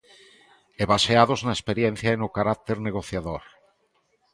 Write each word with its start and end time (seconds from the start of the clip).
E 0.81 0.83
baseados 0.93 1.39
na 1.45 1.55
experiencia 1.57 2.09
e 2.11 2.17
no 2.21 2.33
carácter 2.37 2.77
negociador. 2.87 3.41